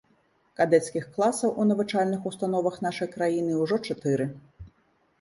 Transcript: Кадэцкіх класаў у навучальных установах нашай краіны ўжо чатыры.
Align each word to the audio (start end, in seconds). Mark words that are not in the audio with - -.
Кадэцкіх 0.61 1.05
класаў 1.17 1.53
у 1.61 1.67
навучальных 1.73 2.27
установах 2.33 2.83
нашай 2.89 3.13
краіны 3.15 3.63
ўжо 3.63 3.83
чатыры. 3.87 4.33